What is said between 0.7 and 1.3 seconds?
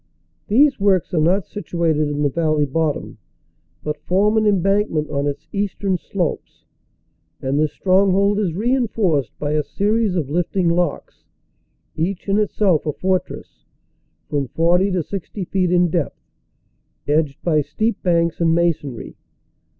works are